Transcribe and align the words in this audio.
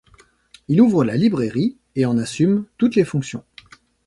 Il 0.67 0.81
ouvre 0.81 1.03
la 1.03 1.15
librairie, 1.15 1.77
et 1.95 2.07
en 2.07 2.17
assume 2.17 2.65
toutes 2.79 2.95
les 2.95 3.05
fonctions. 3.05 3.43